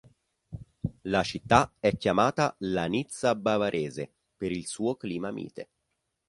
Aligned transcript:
La 1.03 1.21
città 1.21 1.73
è 1.79 1.95
chiamata 1.95 2.55
"la 2.61 2.87
Nizza 2.87 3.35
bavarese" 3.35 4.11
per 4.35 4.51
il 4.51 4.65
suo 4.65 4.95
clima 4.95 5.29
mite. 5.29 5.69